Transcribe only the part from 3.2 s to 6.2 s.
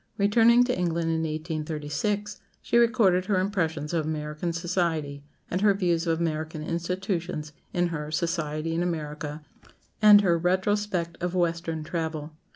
her impressions of American society, and her views of